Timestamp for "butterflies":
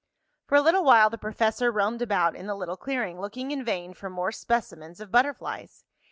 5.11-5.85